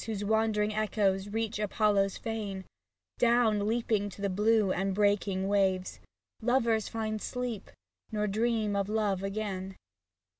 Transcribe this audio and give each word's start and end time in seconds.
Whose 0.07 0.25
wandering 0.25 0.73
echoes 0.73 1.29
reach 1.29 1.59
Apollo's 1.59 2.17
fane, 2.17 2.65
Dow^n 3.19 3.67
leaping 3.67 4.09
to 4.09 4.19
the 4.23 4.31
blue 4.31 4.71
and 4.71 4.95
breaking 4.95 5.47
waves, 5.47 5.99
Lovers 6.41 6.87
find 6.89 7.21
sleep, 7.21 7.69
nor 8.11 8.25
dream 8.25 8.75
of 8.75 8.89
love 8.89 9.21
again. 9.21 9.75